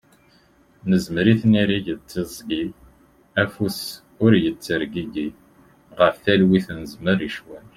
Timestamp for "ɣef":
5.99-6.15